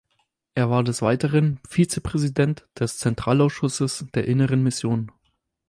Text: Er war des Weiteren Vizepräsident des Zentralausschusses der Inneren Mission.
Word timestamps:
Er 0.55 0.71
war 0.71 0.83
des 0.83 1.03
Weiteren 1.03 1.59
Vizepräsident 1.69 2.67
des 2.75 2.97
Zentralausschusses 2.97 4.07
der 4.15 4.25
Inneren 4.27 4.63
Mission. 4.63 5.11